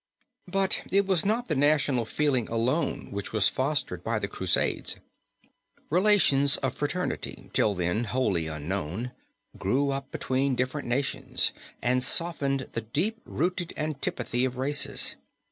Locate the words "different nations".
10.55-11.53